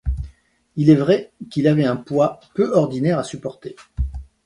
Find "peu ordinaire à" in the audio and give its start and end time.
2.55-3.23